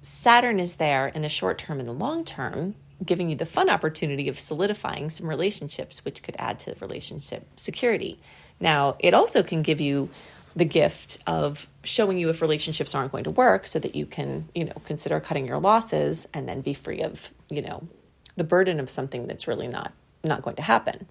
Saturn 0.02 0.60
is 0.60 0.76
there 0.76 1.08
in 1.10 1.22
the 1.22 1.30
short 1.30 1.60
term 1.60 1.80
and 1.80 1.88
the 1.88 1.94
long 1.94 2.26
term, 2.26 2.76
giving 3.06 3.30
you 3.30 3.36
the 3.36 3.46
fun 3.46 3.70
opportunity 3.70 4.28
of 4.28 4.40
solidifying 4.40 5.10
some 5.10 5.28
relationships, 5.28 6.04
which 6.04 6.24
could 6.24 6.36
add 6.40 6.60
to 6.60 6.76
relationship 6.80 7.48
security. 7.56 8.20
Now, 8.60 8.96
it 9.00 9.14
also 9.14 9.44
can 9.44 9.62
give 9.62 9.82
you 9.82 10.10
the 10.56 10.66
gift 10.66 11.20
of 11.28 11.68
showing 11.84 12.18
you 12.18 12.30
if 12.30 12.42
relationships 12.42 12.94
aren't 12.94 13.12
going 13.12 13.24
to 13.24 13.32
work 13.32 13.66
so 13.66 13.80
that 13.80 13.96
you 13.96 14.06
can, 14.06 14.48
you 14.54 14.66
know, 14.66 14.82
consider 14.86 15.20
cutting 15.20 15.48
your 15.48 15.60
losses 15.60 16.28
and 16.34 16.48
then 16.48 16.62
be 16.62 16.74
free 16.74 17.02
of, 17.02 17.30
you 17.50 17.62
know, 17.62 17.88
the 18.36 18.44
burden 18.44 18.80
of 18.80 18.90
something 18.90 19.28
that's 19.28 19.48
really 19.48 19.68
not 19.68 19.94
not 20.24 20.42
going 20.42 20.56
to 20.56 20.62
happen. 20.62 21.08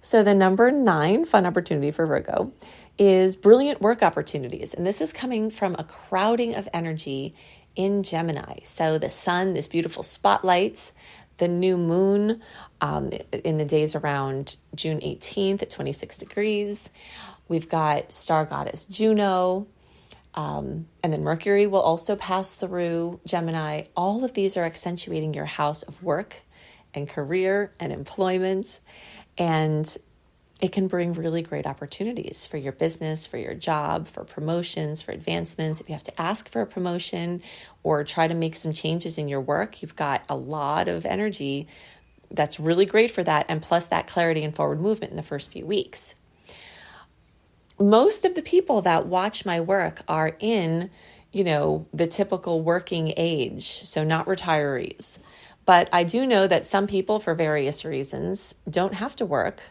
So, 0.00 0.22
the 0.22 0.34
number 0.34 0.70
nine 0.70 1.24
fun 1.24 1.46
opportunity 1.46 1.90
for 1.90 2.06
Virgo 2.06 2.52
is 2.98 3.36
brilliant 3.36 3.80
work 3.80 4.02
opportunities. 4.02 4.74
And 4.74 4.86
this 4.86 5.00
is 5.00 5.12
coming 5.12 5.50
from 5.50 5.76
a 5.78 5.84
crowding 5.84 6.54
of 6.54 6.68
energy 6.72 7.34
in 7.76 8.02
Gemini. 8.02 8.60
So, 8.64 8.98
the 8.98 9.08
sun, 9.08 9.54
this 9.54 9.68
beautiful 9.68 10.02
spotlights, 10.02 10.92
the 11.38 11.48
new 11.48 11.76
moon 11.76 12.42
um, 12.80 13.10
in 13.32 13.58
the 13.58 13.64
days 13.64 13.94
around 13.94 14.56
June 14.74 15.00
18th 15.00 15.62
at 15.62 15.70
26 15.70 16.18
degrees. 16.18 16.88
We've 17.48 17.68
got 17.68 18.12
star 18.12 18.44
goddess 18.44 18.84
Juno. 18.84 19.66
Um, 20.34 20.86
and 21.02 21.12
then 21.12 21.22
Mercury 21.22 21.66
will 21.66 21.80
also 21.80 22.16
pass 22.16 22.52
through 22.54 23.20
Gemini. 23.26 23.84
All 23.94 24.24
of 24.24 24.32
these 24.32 24.56
are 24.56 24.64
accentuating 24.64 25.34
your 25.34 25.44
house 25.44 25.82
of 25.82 26.02
work 26.02 26.36
and 26.94 27.08
career 27.08 27.72
and 27.78 27.92
employment. 27.92 28.80
And 29.36 29.94
it 30.62 30.70
can 30.70 30.86
bring 30.86 31.12
really 31.12 31.42
great 31.42 31.66
opportunities 31.66 32.46
for 32.46 32.56
your 32.56 32.72
business, 32.72 33.26
for 33.26 33.36
your 33.36 33.52
job, 33.52 34.06
for 34.06 34.22
promotions, 34.24 35.02
for 35.02 35.10
advancements. 35.10 35.80
If 35.80 35.88
you 35.88 35.94
have 35.94 36.04
to 36.04 36.20
ask 36.20 36.48
for 36.48 36.62
a 36.62 36.66
promotion 36.66 37.42
or 37.82 38.04
try 38.04 38.28
to 38.28 38.34
make 38.34 38.54
some 38.54 38.72
changes 38.72 39.18
in 39.18 39.26
your 39.26 39.40
work, 39.40 39.82
you've 39.82 39.96
got 39.96 40.22
a 40.28 40.36
lot 40.36 40.86
of 40.86 41.04
energy 41.04 41.66
that's 42.30 42.60
really 42.60 42.86
great 42.86 43.10
for 43.10 43.24
that. 43.24 43.46
And 43.48 43.60
plus, 43.60 43.86
that 43.86 44.06
clarity 44.06 44.44
and 44.44 44.54
forward 44.54 44.80
movement 44.80 45.10
in 45.10 45.16
the 45.16 45.22
first 45.24 45.50
few 45.50 45.66
weeks. 45.66 46.14
Most 47.82 48.24
of 48.24 48.36
the 48.36 48.42
people 48.42 48.82
that 48.82 49.06
watch 49.06 49.44
my 49.44 49.60
work 49.60 50.02
are 50.06 50.36
in, 50.38 50.88
you 51.32 51.42
know, 51.42 51.84
the 51.92 52.06
typical 52.06 52.62
working 52.62 53.12
age, 53.16 53.64
so 53.64 54.04
not 54.04 54.26
retirees. 54.26 55.18
But 55.64 55.88
I 55.92 56.04
do 56.04 56.24
know 56.24 56.46
that 56.46 56.64
some 56.64 56.86
people, 56.86 57.18
for 57.18 57.34
various 57.34 57.84
reasons, 57.84 58.54
don't 58.70 58.94
have 58.94 59.16
to 59.16 59.26
work 59.26 59.62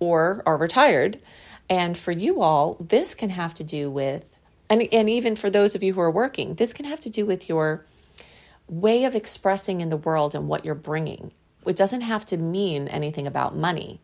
or 0.00 0.42
are 0.46 0.56
retired. 0.56 1.20
And 1.68 1.96
for 1.96 2.10
you 2.10 2.40
all, 2.40 2.76
this 2.80 3.14
can 3.14 3.30
have 3.30 3.54
to 3.54 3.62
do 3.62 3.88
with, 3.88 4.24
and, 4.68 4.88
and 4.90 5.08
even 5.08 5.36
for 5.36 5.48
those 5.48 5.76
of 5.76 5.84
you 5.84 5.94
who 5.94 6.00
are 6.00 6.10
working, 6.10 6.54
this 6.54 6.72
can 6.72 6.86
have 6.86 7.00
to 7.00 7.10
do 7.10 7.24
with 7.24 7.48
your 7.48 7.86
way 8.66 9.04
of 9.04 9.14
expressing 9.14 9.80
in 9.80 9.90
the 9.90 9.96
world 9.96 10.34
and 10.34 10.48
what 10.48 10.64
you're 10.64 10.74
bringing. 10.74 11.30
It 11.64 11.76
doesn't 11.76 12.00
have 12.00 12.26
to 12.26 12.36
mean 12.36 12.88
anything 12.88 13.28
about 13.28 13.56
money. 13.56 14.00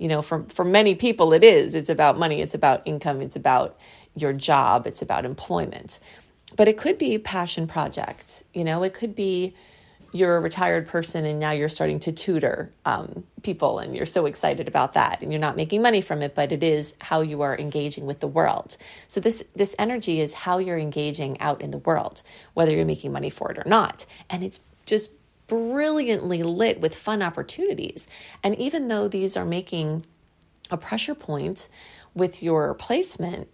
You 0.00 0.08
know, 0.08 0.22
for, 0.22 0.44
for 0.48 0.64
many 0.64 0.94
people, 0.94 1.32
it 1.34 1.44
is. 1.44 1.74
It's 1.74 1.90
about 1.90 2.18
money, 2.18 2.40
it's 2.40 2.54
about 2.54 2.82
income, 2.86 3.20
it's 3.20 3.36
about 3.36 3.78
your 4.16 4.32
job, 4.32 4.86
it's 4.86 5.02
about 5.02 5.24
employment. 5.24 6.00
But 6.56 6.66
it 6.66 6.78
could 6.78 6.98
be 6.98 7.14
a 7.14 7.20
passion 7.20 7.68
project. 7.68 8.42
You 8.54 8.64
know, 8.64 8.82
it 8.82 8.94
could 8.94 9.14
be 9.14 9.54
you're 10.12 10.36
a 10.36 10.40
retired 10.40 10.88
person 10.88 11.24
and 11.24 11.38
now 11.38 11.52
you're 11.52 11.68
starting 11.68 12.00
to 12.00 12.12
tutor 12.12 12.72
um, 12.84 13.24
people 13.42 13.78
and 13.78 13.94
you're 13.94 14.06
so 14.06 14.26
excited 14.26 14.66
about 14.66 14.94
that 14.94 15.20
and 15.22 15.32
you're 15.32 15.40
not 15.40 15.54
making 15.54 15.82
money 15.82 16.00
from 16.00 16.20
it 16.22 16.34
but 16.34 16.50
it 16.50 16.62
is 16.62 16.94
how 17.00 17.20
you 17.20 17.42
are 17.42 17.56
engaging 17.56 18.06
with 18.06 18.20
the 18.20 18.26
world 18.26 18.76
so 19.06 19.20
this 19.20 19.42
this 19.54 19.74
energy 19.78 20.20
is 20.20 20.32
how 20.32 20.58
you're 20.58 20.78
engaging 20.78 21.40
out 21.40 21.60
in 21.60 21.70
the 21.70 21.78
world 21.78 22.22
whether 22.54 22.72
you're 22.72 22.84
making 22.84 23.12
money 23.12 23.30
for 23.30 23.52
it 23.52 23.58
or 23.58 23.64
not 23.66 24.04
and 24.28 24.42
it's 24.42 24.58
just 24.84 25.10
brilliantly 25.50 26.42
lit 26.44 26.80
with 26.80 26.94
fun 26.94 27.20
opportunities 27.22 28.06
and 28.44 28.56
even 28.56 28.86
though 28.86 29.08
these 29.08 29.36
are 29.36 29.44
making 29.44 30.06
a 30.70 30.76
pressure 30.76 31.14
point 31.14 31.68
with 32.14 32.42
your 32.42 32.74
placement, 32.74 33.48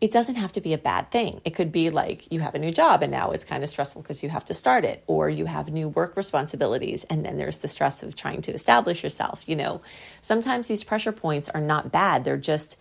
it 0.00 0.10
doesn't 0.10 0.36
have 0.36 0.52
to 0.52 0.60
be 0.60 0.72
a 0.72 0.78
bad 0.78 1.10
thing. 1.10 1.40
It 1.44 1.54
could 1.54 1.72
be 1.72 1.90
like 1.90 2.30
you 2.30 2.40
have 2.40 2.54
a 2.54 2.58
new 2.58 2.70
job 2.70 3.02
and 3.02 3.10
now 3.10 3.30
it's 3.30 3.44
kind 3.44 3.62
of 3.64 3.68
stressful 3.68 4.02
because 4.02 4.22
you 4.22 4.28
have 4.28 4.44
to 4.46 4.54
start 4.54 4.84
it, 4.84 5.02
or 5.06 5.28
you 5.28 5.46
have 5.46 5.68
new 5.68 5.88
work 5.88 6.16
responsibilities 6.16 7.04
and 7.10 7.24
then 7.24 7.38
there's 7.38 7.58
the 7.58 7.68
stress 7.68 8.02
of 8.02 8.14
trying 8.14 8.42
to 8.42 8.52
establish 8.52 9.02
yourself. 9.02 9.42
You 9.46 9.56
know, 9.56 9.80
sometimes 10.20 10.68
these 10.68 10.84
pressure 10.84 11.12
points 11.12 11.48
are 11.48 11.60
not 11.60 11.90
bad, 11.90 12.24
they're 12.24 12.36
just 12.36 12.76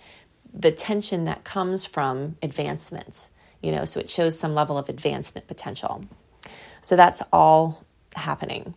the 0.53 0.71
tension 0.71 1.25
that 1.25 1.43
comes 1.43 1.85
from 1.85 2.37
advancements, 2.43 3.29
you 3.61 3.71
know, 3.71 3.85
so 3.85 3.99
it 3.99 4.09
shows 4.09 4.37
some 4.37 4.53
level 4.53 4.77
of 4.77 4.89
advancement 4.89 5.47
potential. 5.47 6.03
So 6.81 6.95
that's 6.95 7.21
all 7.31 7.83
happening. 8.15 8.73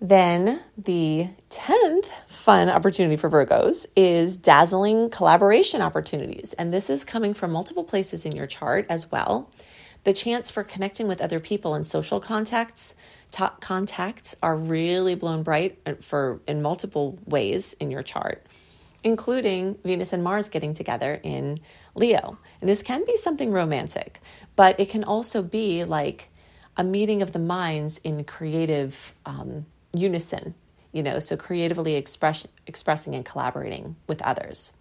Then 0.00 0.60
the 0.76 1.28
10th 1.48 2.06
fun 2.28 2.68
opportunity 2.68 3.16
for 3.16 3.30
Virgos 3.30 3.86
is 3.96 4.36
dazzling 4.36 5.08
collaboration 5.08 5.80
opportunities. 5.80 6.52
And 6.58 6.74
this 6.74 6.90
is 6.90 7.04
coming 7.04 7.32
from 7.32 7.52
multiple 7.52 7.84
places 7.84 8.26
in 8.26 8.32
your 8.32 8.46
chart 8.46 8.84
as 8.90 9.10
well. 9.10 9.50
The 10.04 10.12
chance 10.12 10.50
for 10.50 10.62
connecting 10.62 11.08
with 11.08 11.22
other 11.22 11.40
people 11.40 11.74
and 11.74 11.86
social 11.86 12.20
contacts, 12.20 12.94
top 13.30 13.62
contacts 13.62 14.36
are 14.42 14.54
really 14.54 15.14
blown 15.14 15.42
bright 15.42 15.78
uh, 15.86 15.94
for 16.02 16.42
in 16.46 16.60
multiple 16.60 17.18
ways 17.24 17.74
in 17.80 17.90
your 17.90 18.02
chart, 18.02 18.44
including 19.02 19.78
Venus 19.84 20.12
and 20.12 20.22
Mars 20.22 20.50
getting 20.50 20.74
together 20.74 21.18
in 21.22 21.60
Leo. 21.94 22.38
And 22.60 22.68
this 22.68 22.82
can 22.82 23.06
be 23.06 23.16
something 23.16 23.50
romantic, 23.50 24.20
but 24.54 24.78
it 24.78 24.90
can 24.90 25.04
also 25.04 25.42
be 25.42 25.84
like 25.84 26.28
a 26.76 26.84
meeting 26.84 27.22
of 27.22 27.32
the 27.32 27.38
minds 27.38 27.98
in 27.98 28.24
creative 28.24 29.12
um, 29.26 29.66
unison, 29.92 30.54
you 30.92 31.02
know, 31.02 31.18
so 31.18 31.36
creatively 31.36 31.94
express, 31.94 32.46
expressing 32.66 33.14
and 33.14 33.24
collaborating 33.24 33.96
with 34.06 34.20
others. 34.22 34.72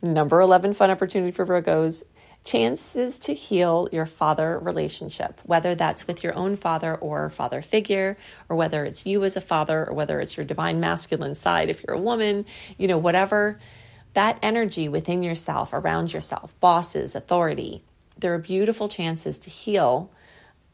Number 0.00 0.40
11 0.40 0.74
fun 0.74 0.90
opportunity 0.90 1.32
for 1.32 1.44
Virgos 1.44 2.02
chances 2.44 3.18
to 3.18 3.34
heal 3.34 3.88
your 3.92 4.06
father 4.06 4.58
relationship, 4.58 5.40
whether 5.44 5.74
that's 5.74 6.06
with 6.06 6.22
your 6.22 6.34
own 6.34 6.56
father 6.56 6.94
or 6.94 7.28
father 7.30 7.60
figure, 7.60 8.16
or 8.48 8.56
whether 8.56 8.84
it's 8.84 9.04
you 9.04 9.24
as 9.24 9.36
a 9.36 9.40
father, 9.40 9.86
or 9.86 9.92
whether 9.92 10.20
it's 10.20 10.36
your 10.36 10.46
divine 10.46 10.80
masculine 10.80 11.34
side 11.34 11.68
if 11.68 11.82
you're 11.82 11.96
a 11.96 12.00
woman, 12.00 12.46
you 12.78 12.88
know, 12.88 12.98
whatever 12.98 13.58
that 14.14 14.38
energy 14.42 14.88
within 14.88 15.22
yourself, 15.22 15.72
around 15.72 16.12
yourself, 16.12 16.58
bosses, 16.60 17.14
authority, 17.14 17.84
there 18.18 18.34
are 18.34 18.38
beautiful 18.38 18.88
chances 18.88 19.38
to 19.38 19.50
heal 19.50 20.10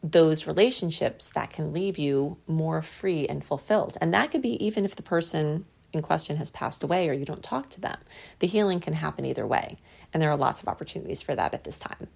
those 0.05 0.47
relationships 0.47 1.29
that 1.35 1.51
can 1.51 1.73
leave 1.73 1.99
you 1.99 2.37
more 2.47 2.83
free 2.83 3.27
and 3.27 3.43
fulfilled. 3.43 3.97
And 4.03 4.13
that 4.13 4.31
could 4.31 4.43
be 4.43 4.63
even 4.65 4.85
if 4.85 4.97
the 4.97 5.03
person 5.03 5.65
in 5.95 6.03
question 6.03 6.37
has 6.37 6.51
passed 6.51 6.83
away 6.83 7.09
or 7.09 7.15
you 7.15 7.25
don't 7.25 7.43
talk 7.43 7.71
to 7.71 7.81
them. 7.81 7.97
The 8.41 8.47
healing 8.47 8.81
can 8.81 8.93
happen 8.93 9.25
either 9.25 9.47
way. 9.47 9.79
And 10.13 10.23
there 10.23 10.31
are 10.31 10.37
lots 10.37 10.61
of 10.61 10.69
opportunities 10.69 11.23
for 11.23 11.35
that 11.35 11.55
at 11.55 11.65
this 11.65 11.79
time. 11.79 12.09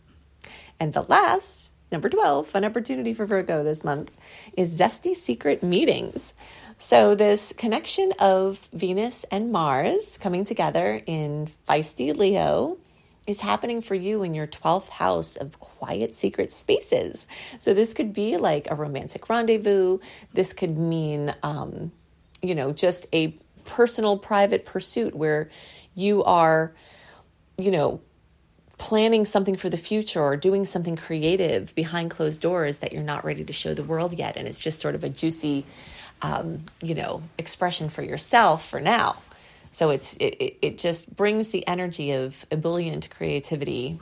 And 0.78 0.92
the 0.92 1.02
last, 1.02 1.73
number 1.90 2.11
12, 2.11 2.49
fun 2.49 2.66
opportunity 2.66 3.14
for 3.14 3.25
Virgo 3.25 3.64
this 3.64 3.83
month 3.83 4.11
is 4.54 4.78
zesty 4.78 5.16
secret 5.16 5.62
meetings. 5.62 6.35
So, 6.76 7.16
this 7.16 7.52
connection 7.57 8.12
of 8.21 8.59
Venus 8.73 9.25
and 9.33 9.50
Mars 9.50 10.16
coming 10.18 10.45
together 10.45 11.02
in 11.07 11.50
feisty 11.68 12.16
Leo 12.16 12.76
is 13.28 13.40
happening 13.40 13.82
for 13.82 13.94
you 13.94 14.23
in 14.23 14.32
your 14.32 14.47
12th 14.47 14.88
house 14.88 15.37
of 15.37 15.61
quiet 15.61 16.14
secret 16.14 16.50
spaces. 16.50 17.26
So 17.61 17.75
this 17.75 17.92
could 17.92 18.14
be 18.14 18.38
like 18.38 18.66
a 18.70 18.75
romantic 18.75 19.28
rendezvous. 19.28 19.99
This 20.32 20.54
could 20.54 20.78
mean, 20.78 21.35
um, 21.42 21.92
you 22.40 22.54
know, 22.54 22.73
just 22.73 23.06
a 23.12 23.37
personal 23.66 24.18
private 24.18 24.64
pursuit 24.64 25.14
where 25.14 25.50
you 25.94 26.25
are, 26.25 26.73
you 27.58 27.70
know, 27.70 28.00
planning 28.78 29.26
something 29.26 29.56
for 29.56 29.68
the 29.68 29.76
future 29.76 30.23
or 30.23 30.37
doing 30.37 30.64
something 30.64 30.97
creative 30.97 31.75
behind 31.75 32.11
closed 32.11 32.40
doors 32.40 32.78
that 32.78 32.92
you're 32.94 33.02
not 33.02 33.25
ready 33.26 33.44
to 33.44 33.52
show 33.52 33.75
the 33.75 33.82
world 33.82 34.14
yet. 34.14 34.38
And 34.38 34.49
it's 34.49 34.61
just 34.61 34.80
sort 34.80 34.94
of 34.94 35.04
a 35.04 35.11
juicy, 35.11 35.66
um, 36.23 36.64
you 36.80 36.94
know, 36.94 37.23
expression 37.37 37.90
for 37.90 38.02
yourself 38.02 38.66
for 38.70 38.80
now. 38.80 39.16
So 39.72 39.90
it's 39.90 40.16
it, 40.16 40.56
it 40.62 40.78
just 40.78 41.14
brings 41.14 41.49
the 41.49 41.66
energy 41.66 42.12
of 42.12 42.47
ebullient 42.50 43.10
creativity 43.10 44.00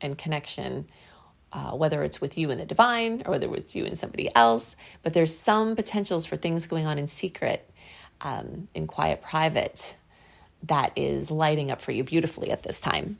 and 0.00 0.18
connection, 0.18 0.88
uh, 1.52 1.72
whether 1.72 2.02
it's 2.02 2.20
with 2.20 2.36
you 2.36 2.50
and 2.50 2.60
the 2.60 2.66
divine 2.66 3.22
or 3.24 3.32
whether 3.32 3.52
it's 3.54 3.74
you 3.74 3.84
and 3.84 3.98
somebody 3.98 4.34
else. 4.34 4.76
But 5.02 5.12
there's 5.12 5.36
some 5.36 5.76
potentials 5.76 6.26
for 6.26 6.36
things 6.36 6.66
going 6.66 6.86
on 6.86 6.98
in 6.98 7.06
secret, 7.06 7.68
um, 8.20 8.68
in 8.74 8.86
quiet, 8.86 9.22
private, 9.22 9.94
that 10.64 10.92
is 10.96 11.30
lighting 11.30 11.70
up 11.70 11.80
for 11.80 11.92
you 11.92 12.04
beautifully 12.04 12.50
at 12.50 12.62
this 12.62 12.80
time. 12.80 13.18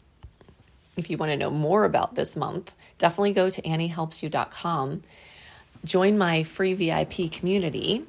If 0.96 1.11
you 1.11 1.16
want 1.16 1.30
to 1.30 1.37
know 1.37 1.50
more 1.50 1.84
about 1.84 2.14
this 2.14 2.37
month, 2.37 2.72
definitely 2.98 3.32
go 3.32 3.50
to 3.50 3.62
anniehelpsyou.com. 3.62 5.02
Join 5.84 6.18
my 6.18 6.42
free 6.42 6.74
VIP 6.74 7.30
community. 7.30 8.04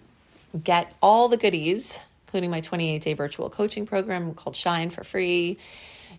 Get 0.63 0.93
all 1.01 1.27
the 1.27 1.37
goodies 1.37 1.99
including 2.37 2.51
my 2.51 2.61
28 2.61 3.01
day 3.01 3.13
virtual 3.13 3.49
coaching 3.49 3.87
program 3.87 4.35
called 4.35 4.55
Shine 4.55 4.91
for 4.91 5.03
free. 5.03 5.57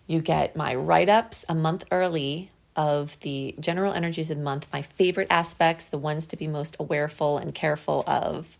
You 0.05 0.19
get 0.19 0.53
my 0.53 0.75
write 0.75 1.07
ups 1.07 1.45
a 1.47 1.55
month 1.55 1.85
early 1.91 2.51
of 2.75 3.17
the 3.21 3.55
general 3.57 3.93
energies 3.93 4.29
of 4.29 4.35
the 4.37 4.43
month, 4.43 4.67
my 4.73 4.81
favorite 4.81 5.27
aspects, 5.29 5.85
the 5.85 5.97
ones 5.97 6.27
to 6.27 6.35
be 6.35 6.45
most 6.45 6.75
awareful 6.77 7.37
and 7.37 7.55
careful 7.55 8.03
of, 8.05 8.57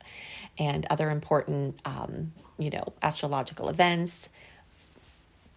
and 0.57 0.87
other 0.89 1.09
important, 1.09 1.77
um, 1.83 2.31
you 2.57 2.69
know, 2.69 2.93
astrological 3.01 3.67
events, 3.67 4.29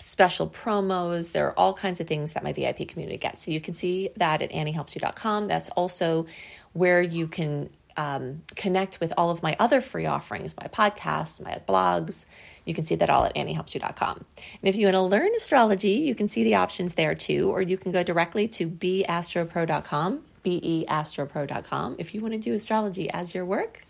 special 0.01 0.49
promos. 0.49 1.31
There 1.31 1.47
are 1.47 1.57
all 1.57 1.73
kinds 1.73 2.01
of 2.01 2.09
things 2.09 2.33
that 2.33 2.43
my 2.43 2.53
VIP 2.53 2.89
community 2.89 3.19
gets. 3.19 3.45
So 3.45 3.53
you 3.53 3.61
can 3.61 3.75
see 3.75 4.11
that 4.17 4.43
at 4.43 4.51
anniehelpsyou.com. 4.51 5.47
That's 5.47 5.69
also 5.69 6.27
where 6.73 7.01
you 7.01 7.29
can 7.29 7.71
um, 7.97 8.43
connect 8.57 9.01
with 9.01 9.13
all 9.17 9.31
of 9.31 9.43
my 9.43 9.57
other 9.59 9.81
free 9.81 10.07
offerings, 10.07 10.55
my 10.57 10.69
podcasts, 10.69 11.43
my 11.43 11.61
blogs. 11.69 12.25
You 12.65 12.75
can 12.75 12.85
see 12.85 12.95
that 12.97 13.11
all 13.11 13.25
at 13.25 13.35
anniehelpsyou.com. 13.35 14.25
And 14.37 14.69
if 14.69 14.77
you 14.77 14.87
want 14.87 14.95
to 14.95 15.03
learn 15.03 15.31
astrology, 15.37 15.95
you 15.95 16.15
can 16.15 16.29
see 16.29 16.45
the 16.45 16.55
options 16.55 16.95
there 16.95 17.15
too, 17.15 17.51
or 17.51 17.61
you 17.61 17.77
can 17.77 17.93
go 17.93 18.03
directly 18.03 18.47
to 18.49 18.69
beastropro.com, 18.69 20.23
beastropro.com. 20.45 21.97
If 21.99 22.15
you 22.15 22.21
want 22.21 22.35
to 22.35 22.39
do 22.39 22.55
astrology 22.55 23.11
as 23.11 23.35
your 23.35 23.45
work, 23.45 23.85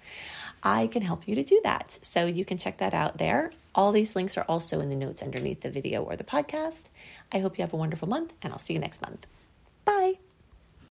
I 0.62 0.86
can 0.86 1.02
help 1.02 1.26
you 1.26 1.34
to 1.34 1.42
do 1.42 1.60
that. 1.64 1.98
So 2.02 2.26
you 2.26 2.44
can 2.44 2.56
check 2.56 2.78
that 2.78 2.94
out 2.94 3.18
there. 3.18 3.52
All 3.74 3.92
these 3.92 4.14
links 4.14 4.36
are 4.36 4.44
also 4.48 4.80
in 4.80 4.90
the 4.90 4.96
notes 4.96 5.22
underneath 5.22 5.62
the 5.62 5.70
video 5.70 6.02
or 6.02 6.16
the 6.16 6.24
podcast. 6.24 6.84
I 7.32 7.38
hope 7.38 7.58
you 7.58 7.62
have 7.62 7.72
a 7.72 7.76
wonderful 7.76 8.08
month, 8.08 8.32
and 8.42 8.52
I'll 8.52 8.58
see 8.58 8.74
you 8.74 8.78
next 8.78 9.02
month. 9.02 9.26
Bye. 9.84 10.18